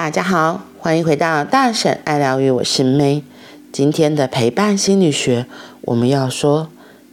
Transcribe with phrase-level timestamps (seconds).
[0.00, 3.24] 大家好，欢迎回到大婶爱疗愈，我是 May。
[3.72, 5.46] 今天的陪伴心理学，
[5.80, 6.70] 我们要说，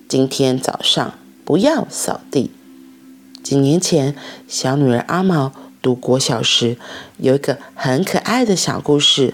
[0.08, 2.52] 今天早上不要扫地。
[3.44, 4.16] 几年前，
[4.48, 6.78] 小女儿阿毛读国小时，
[7.18, 9.34] 有一个很可爱的小故事。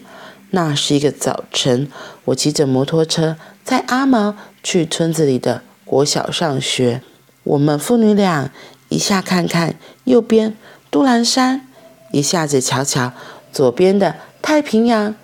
[0.52, 1.89] 那是一个早晨，
[2.23, 4.33] 我骑着摩托车载阿毛
[4.63, 7.02] 去村子里的国小上学。
[7.43, 8.49] 我们父女俩
[8.88, 10.55] 一下看看右边
[10.89, 11.68] 都兰山，
[12.13, 13.11] 一下子瞧瞧
[13.51, 15.15] 左边的太平洋，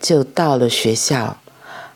[0.00, 1.38] 就到了学校。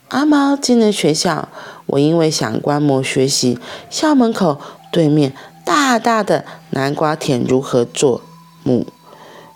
[0.09, 1.49] 阿毛进了学校，
[1.87, 3.59] 我因为想观摩学习，
[3.91, 4.61] 校门口
[4.93, 5.33] 对面
[5.65, 8.23] 大大的南瓜田如何做
[8.63, 8.87] 木，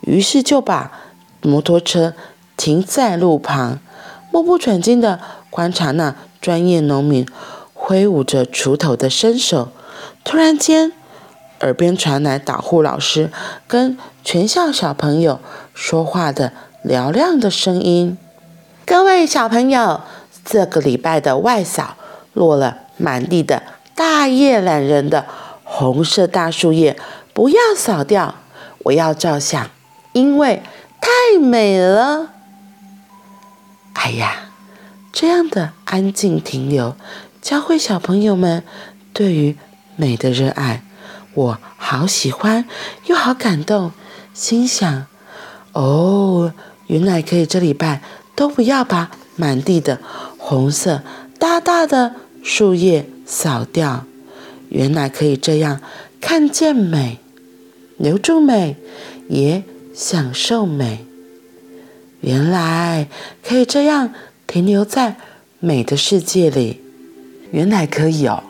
[0.00, 0.90] 于是就把
[1.42, 2.14] 摩托车
[2.56, 3.78] 停在路旁，
[4.32, 5.20] 目不转睛地
[5.50, 7.26] 观察那专业农民
[7.72, 9.68] 挥舞着锄头的身手。
[10.24, 10.92] 突然间，
[11.60, 13.30] 耳边传来导护老师
[13.66, 15.40] 跟全校小朋友
[15.74, 16.52] 说话的
[16.84, 18.16] 嘹亮的声音
[18.86, 20.00] ：“各位小朋友。”
[20.42, 21.96] 这个礼拜的外扫
[22.32, 23.62] 落了满地的
[23.94, 25.26] 大叶榄仁的
[25.62, 26.96] 红色大树叶，
[27.34, 28.36] 不要扫掉，
[28.84, 29.68] 我要照相，
[30.12, 30.62] 因为
[30.98, 32.30] 太美了。
[33.92, 34.50] 哎呀，
[35.12, 36.96] 这样的安静停留，
[37.42, 38.64] 教会小朋友们
[39.12, 39.56] 对于
[39.96, 40.82] 美的热爱，
[41.34, 42.64] 我好喜欢
[43.06, 43.92] 又好感动，
[44.34, 45.06] 心想：
[45.72, 46.52] 哦，
[46.86, 48.02] 原来可以这礼拜
[48.34, 50.00] 都不要把满地的。
[50.38, 51.02] 红色
[51.38, 54.04] 大大的树叶扫掉，
[54.68, 55.80] 原来可以这样
[56.20, 57.18] 看见美，
[57.96, 58.76] 留住美，
[59.28, 59.62] 也
[59.94, 61.06] 享受美。
[62.20, 63.08] 原来
[63.42, 64.12] 可以这样
[64.46, 65.16] 停留在
[65.60, 66.80] 美的世界里，
[67.52, 68.42] 原来可以哦。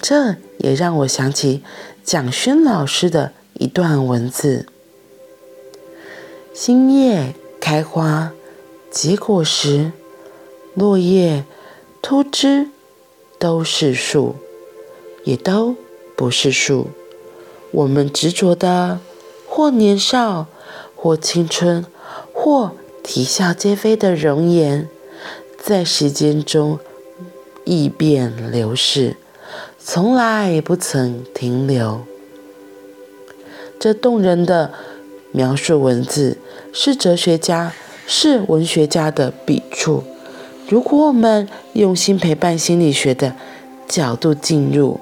[0.00, 1.62] 这也让我想起
[2.10, 4.64] 蒋勋老师的一段文字：
[6.54, 8.32] 新叶开花，
[8.90, 9.92] 结果时。
[10.72, 11.44] 落叶、
[12.00, 12.70] 秃枝
[13.38, 14.36] 都是树，
[15.24, 15.76] 也都
[16.16, 16.86] 不是树。
[17.72, 19.00] 我们执着的，
[19.46, 20.46] 或年少，
[20.96, 21.84] 或青春，
[22.32, 24.88] 或啼笑皆非的容颜，
[25.58, 26.78] 在时间中
[27.64, 29.18] 易变流逝，
[29.90, 32.02] 从来不曾停留。
[33.80, 34.70] 这动人的
[35.32, 36.36] 描述文字，
[36.74, 37.72] 是哲学家、
[38.06, 40.04] 是文学家的笔触。
[40.68, 43.34] 如果我们用心陪伴心理学的
[43.88, 45.00] 角度进入，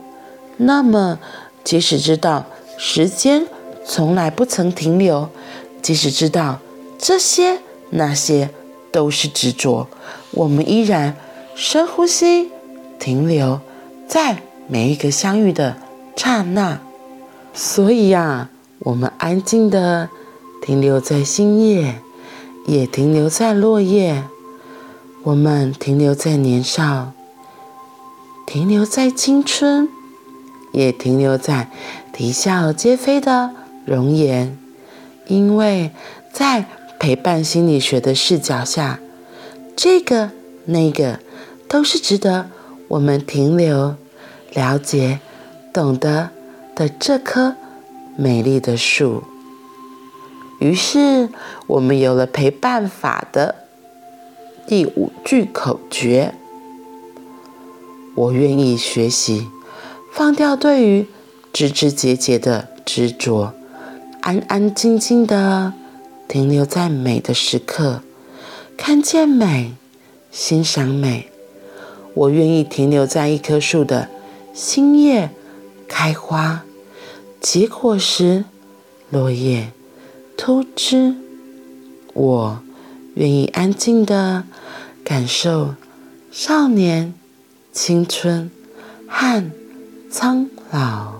[0.56, 1.18] 那么
[1.64, 2.46] 即使知道
[2.78, 3.44] 时间
[3.84, 5.28] 从来不曾停留，
[5.82, 6.60] 即使知道
[6.96, 7.58] 这些
[7.90, 8.50] 那些
[8.92, 9.88] 都是执着，
[10.30, 11.16] 我们依然
[11.56, 12.52] 深呼吸，
[13.00, 13.58] 停留
[14.06, 15.76] 在每一个相遇的
[16.16, 16.80] 刹那。
[17.52, 18.50] 所以呀，
[18.80, 20.10] 我们安静的
[20.62, 22.00] 停留在新叶，
[22.66, 24.24] 也停留在落叶。
[25.22, 27.12] 我们停留在年少，
[28.46, 29.88] 停留在青春，
[30.72, 31.68] 也停留在
[32.12, 33.50] 啼笑皆非的
[33.84, 34.56] 容颜，
[35.26, 35.90] 因为
[36.32, 36.66] 在
[37.00, 39.00] 陪伴心理学的视角下，
[39.74, 40.30] 这个
[40.66, 41.18] 那个
[41.66, 42.50] 都是值得
[42.86, 43.96] 我们停留、
[44.52, 45.20] 了解、
[45.72, 46.30] 懂得
[46.74, 47.56] 的这棵
[48.16, 49.24] 美丽的树。
[50.58, 51.28] 于是，
[51.66, 53.56] 我们有了陪伴法的。
[54.66, 56.34] 第五句口诀：
[58.14, 59.46] 我愿意学习，
[60.12, 61.06] 放掉对于
[61.52, 63.52] 枝枝节节的执着，
[64.22, 65.72] 安安静静的
[66.26, 68.02] 停留在美的时刻，
[68.76, 69.74] 看见美，
[70.32, 71.30] 欣赏美。
[72.14, 74.08] 我愿意停留在一棵树的
[74.56, 75.28] 新叶
[75.86, 76.64] 开花、
[77.42, 78.46] 结果时、
[79.10, 79.70] 落叶、
[80.34, 81.14] 秃枝。
[82.14, 82.62] 我。
[83.16, 84.44] 愿意安静的
[85.02, 85.74] 感受
[86.30, 87.14] 少年、
[87.72, 88.50] 青春
[89.08, 89.50] 和
[90.10, 91.14] 苍老。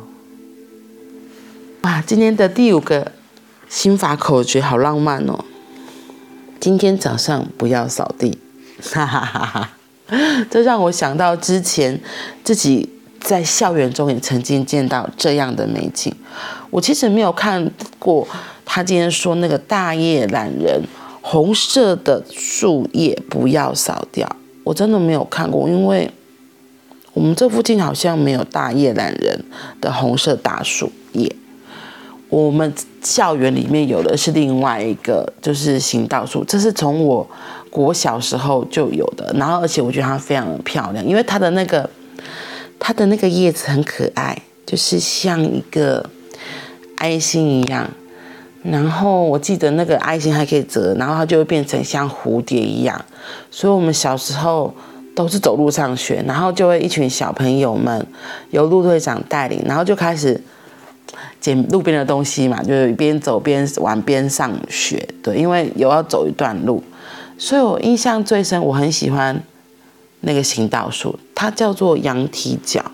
[1.81, 3.13] 哇，今天的第五个
[3.67, 5.43] 心法口诀好浪漫哦！
[6.61, 8.39] 今天早上不要扫地，
[8.83, 9.71] 哈哈哈哈！
[10.51, 11.99] 这让我想到之前
[12.45, 12.91] 自己
[13.27, 16.15] 在校园中也曾经见到这样的美景。
[16.71, 17.69] 我其实没有看
[17.99, 18.27] 过
[18.65, 20.81] 他今天说那个大叶懒人。
[21.29, 24.29] 红色的树叶不要扫掉，
[24.63, 26.09] 我真的没有看过，因为
[27.15, 29.45] 我们这附近好像没有大叶懒人
[29.81, 31.35] 的红色大树叶。
[32.29, 37.29] 我们校园里面有的是另外一个，就是行道树，这是从我
[37.71, 41.91] 国小时候就有的，然后而且我觉得它非常漂亮，因为它的那个
[42.79, 46.09] 它的那个叶子很可爱，就是像一个
[46.97, 47.91] 爱心一样。
[48.63, 53.05] 然后我记得那个爱心还可以折，然后它就会变成像蝴蝶一样。
[53.51, 54.75] 所以我们小时候
[55.15, 58.05] 都是走路上学，然后就会一群小朋友们
[58.51, 60.41] 由路队长带领，然后就开始
[61.41, 65.09] 捡路边的东西嘛，就是边走边玩边上学。
[65.23, 66.83] 对，因为有要走一段路，
[67.39, 69.41] 所以我印象最深，我很喜欢
[70.21, 72.85] 那个行道树，它叫做羊蹄角。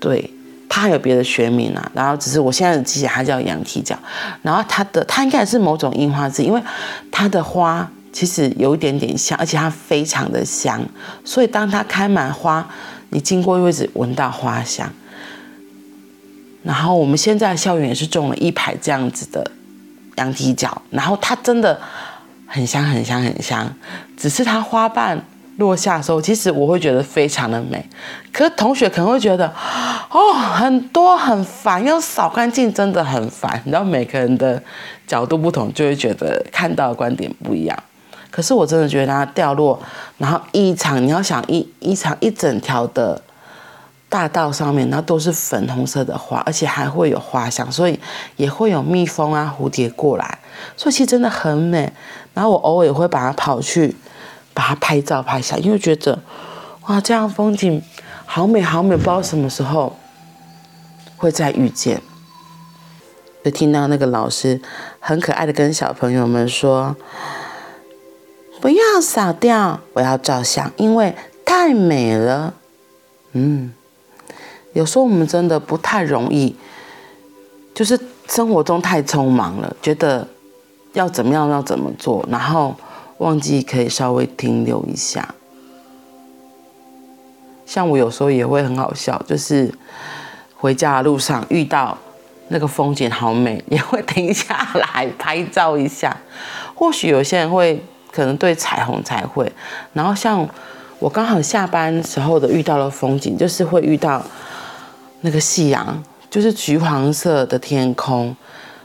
[0.00, 0.32] 对。
[0.70, 3.98] 它还有别的学名啊，然后只是我现在的记起，它叫羊蹄角。
[4.42, 6.62] 然后它的它应该是某种樱花枝，因为
[7.10, 10.78] 它的花其实有一点点香，而且它非常的香。
[11.24, 12.68] 所以当它开满花，
[13.08, 14.92] 你经过位置闻到花香。
[16.62, 19.50] 然后我们现在校园也是种了一排这样子的
[20.16, 21.80] 羊蹄角，然后它真的
[22.46, 23.74] 很香很香很香，
[24.18, 25.24] 只是它花瓣。
[25.58, 27.84] 落下的时候，其实我会觉得非常的美，
[28.32, 29.52] 可是同学可能会觉得，
[30.08, 33.60] 哦，很多很烦，要扫干净真的很烦。
[33.64, 34.62] 你知道每个人的
[35.04, 37.76] 角度不同，就会觉得看到的观点不一样。
[38.30, 39.80] 可是我真的觉得它掉落，
[40.18, 43.20] 然后一场你要想一一场一整条的
[44.08, 47.98] 大道上面，然后都是粉红色的花，而且还会有花香，所以
[48.36, 50.38] 也会有蜜蜂啊、蝴蝶过来，
[50.76, 51.92] 所以其实真的很美。
[52.32, 53.96] 然后我偶尔也会把它跑去。
[54.58, 56.18] 把它拍照拍下，因为觉得
[56.88, 57.80] 哇，这样风景
[58.26, 59.96] 好美好美，不知道什么时候
[61.16, 62.02] 会再遇见。
[63.44, 64.60] 就听到那个老师
[64.98, 66.96] 很可爱的跟小朋友们说
[68.60, 71.14] ：“不要扫掉，我要照相，因为
[71.44, 72.54] 太美了。”
[73.34, 73.72] 嗯，
[74.72, 76.56] 有时候我们真的不太容易，
[77.72, 77.96] 就是
[78.26, 80.26] 生活中太匆忙了，觉得
[80.94, 82.74] 要怎么样要怎么做，然后。
[83.18, 85.34] 忘记可以稍微停留一下，
[87.66, 89.72] 像我有时候也会很好笑，就是
[90.56, 91.98] 回家的路上遇到
[92.46, 96.16] 那个风景好美，也会停下来拍照一下。
[96.76, 97.82] 或许有些人会
[98.12, 99.50] 可能对彩虹才会，
[99.92, 100.48] 然后像
[101.00, 104.24] 我刚好下班时候的遇到的风景，就是会遇到
[105.22, 106.00] 那个夕阳，
[106.30, 108.36] 就是橘黄色的天空，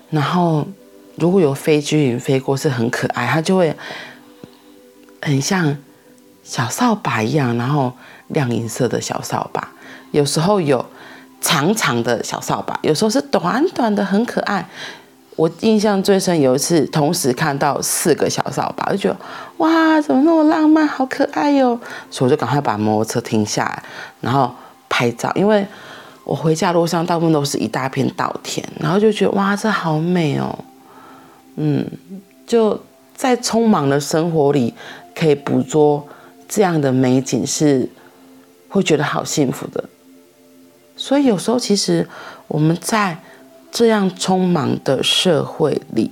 [0.10, 0.66] 然后
[1.18, 3.72] 如果有飞机云飞过，是很可爱，它就会。
[5.24, 5.76] 很像
[6.44, 7.92] 小扫把一样，然后
[8.28, 9.68] 亮银色的小扫把，
[10.12, 10.86] 有时候有
[11.42, 14.68] 长长的小扫把，有时候是短短的，很可爱。
[15.36, 19.18] 我印象最深，有一次同时看到四个小扫把，就觉得
[19.58, 21.80] 哇，怎么那么浪漫，好可爱哟！
[22.12, 23.84] 所以我就赶快把摩托车停下来，
[24.22, 24.54] 然后
[24.88, 25.32] 拍照。
[25.34, 25.66] 因为
[26.24, 30.56] 我回家路上大部分都是一大片稻田，然后就觉得哇，这好美哦。
[31.56, 31.84] 嗯，
[32.46, 32.80] 就
[33.16, 34.74] 在匆忙的生活里。
[35.16, 36.08] 可以捕捉
[36.48, 37.90] 这样的美景，是
[38.70, 39.84] 会觉得好幸福的。
[40.96, 42.08] 所以有时候，其实
[42.48, 43.20] 我们在
[43.72, 46.12] 这样匆忙的社会里，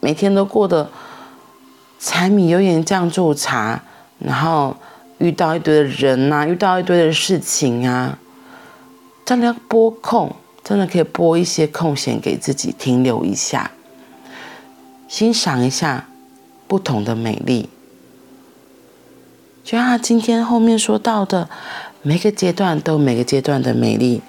[0.00, 0.90] 每天都过得
[2.00, 3.82] 柴米油盐酱醋茶，
[4.18, 4.76] 然后
[5.18, 8.18] 遇到一堆的人呐、啊，遇到一堆的事情啊，
[9.24, 10.34] 真的要拨空，
[10.64, 13.70] 真的可以拨一些空闲给自己停留一下，
[15.06, 16.08] 欣赏一下
[16.66, 17.68] 不同的美丽。
[19.64, 21.48] 就像他今天后面说到的，
[22.02, 24.20] 每个阶段都有每个阶段的美丽。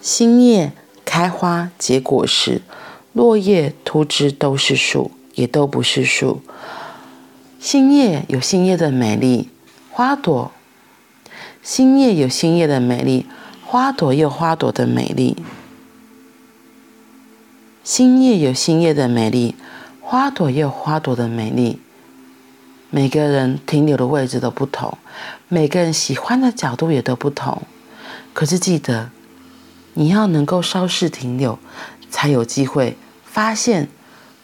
[0.00, 0.72] 新叶
[1.04, 2.62] 开花结果实，
[3.12, 6.40] 落叶秃枝都是树，也都不是树。
[7.58, 9.48] 新叶有新叶的美丽，
[9.90, 10.52] 花朵；
[11.62, 13.26] 新叶有新叶的美丽，
[13.64, 15.36] 花朵有花朵的美丽。
[17.82, 19.56] 新叶有新叶的美丽，
[20.00, 21.80] 花朵有花朵的美丽。
[22.94, 24.98] 每个人停留的位置都不同，
[25.48, 27.62] 每个人喜欢的角度也都不同。
[28.34, 29.10] 可是记得，
[29.94, 31.58] 你要能够稍事停留，
[32.10, 33.88] 才有机会发现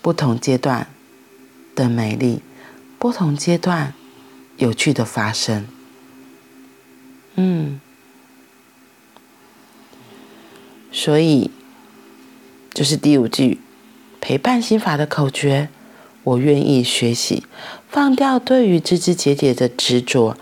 [0.00, 0.86] 不同阶段
[1.74, 2.40] 的美丽，
[2.98, 3.92] 不同阶段
[4.56, 5.66] 有趣的发生。
[7.34, 7.78] 嗯，
[10.90, 11.50] 所以
[12.72, 13.60] 就是第五句
[14.22, 15.68] 陪伴心法的口诀。
[16.28, 17.44] 我愿意学习，
[17.88, 20.36] 放掉对于枝枝节节的执着，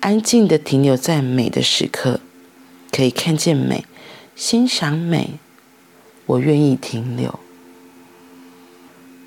[0.00, 2.20] 安静的停留在美的时刻，
[2.92, 3.84] 可以看见美，
[4.36, 5.38] 欣赏美。
[6.26, 7.40] 我愿意停留。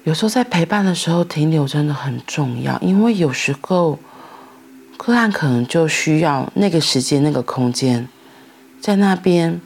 [0.03, 3.97] 有时候在陪伴的时候，停留真的很重要，因为有时候
[4.95, 8.07] 个案可能就需要那个时间、那个空间，
[8.79, 9.59] 在那边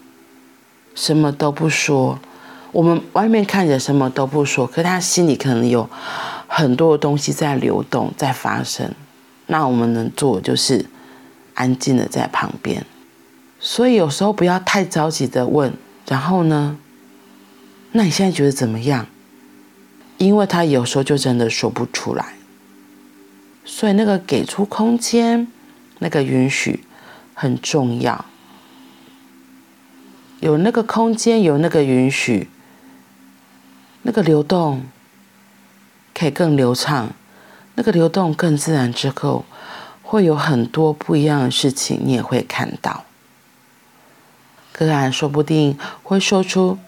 [0.96, 2.18] 什么都不说。
[2.72, 5.90] 我们外面看着什么都不说，可他心里可能有。
[6.48, 8.92] 很多的东西在流动，在发生，
[9.48, 10.86] 那我们能做的就是
[11.54, 12.86] 安静的在旁边。
[13.60, 15.74] 所以有时候不要太着急的问，
[16.08, 16.78] 然后呢，
[17.92, 19.08] 那你现在觉得怎么样？
[20.18, 22.34] 因为他有时候就真的说不出来，
[23.64, 25.48] 所以那个给出空间，
[26.00, 26.84] 那个允许
[27.36, 28.26] 很重要。
[30.40, 32.48] 有那个空间，有那个允许，
[34.04, 34.84] 那个流动
[36.18, 37.10] 可以更流畅，
[37.76, 39.46] 那个流动更自然之后，
[40.02, 43.04] 会有很多不一样的事情，你也会看到。
[44.72, 46.80] 个案说不定会说出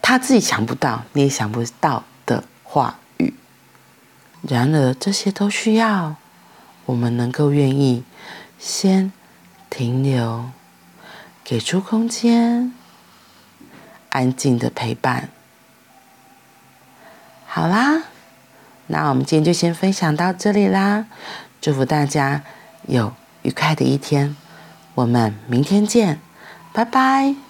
[0.00, 3.34] 他自己想不到，你也想不到的话语。
[4.40, 6.16] 然而，这些都需要
[6.86, 8.02] 我们能够愿意
[8.58, 9.12] 先
[9.68, 10.50] 停留，
[11.44, 12.72] 给出空间，
[14.08, 15.28] 安静的陪伴。
[17.46, 18.04] 好啦，
[18.88, 21.06] 那我们今天就先分享到这里啦。
[21.60, 22.42] 祝福大家
[22.86, 24.36] 有愉快的一天，
[24.94, 26.20] 我们明天见。
[26.72, 27.47] 拜拜。